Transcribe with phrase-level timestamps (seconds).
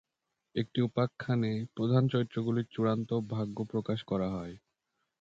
[0.55, 4.55] একটি উপাখ্যানে, প্রধান চরিত্রগুলির চূড়ান্ত ভাগ্য প্রকাশ করা হয়।